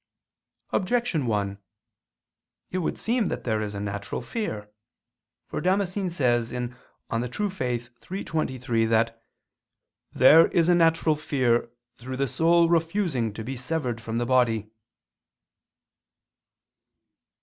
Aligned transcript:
Objection 0.71 1.27
1: 1.27 1.59
It 2.71 2.79
would 2.79 2.97
seem 2.97 3.27
that 3.27 3.43
there 3.43 3.61
is 3.61 3.75
a 3.75 3.79
natural 3.79 4.19
fear. 4.19 4.71
For 5.45 5.61
Damascene 5.61 6.09
says 6.09 6.49
(De 6.49 6.55
Fide 6.69 7.39
Orth. 7.39 8.11
iii, 8.11 8.23
23) 8.23 8.85
that 8.85 9.21
"there 10.11 10.47
is 10.47 10.69
a 10.69 10.73
natural 10.73 11.15
fear, 11.15 11.69
through 11.97 12.17
the 12.17 12.27
soul 12.27 12.67
refusing 12.67 13.31
to 13.35 13.43
be 13.43 13.55
severed 13.55 14.01
from 14.01 14.17
the 14.17 14.25
body." 14.25 14.71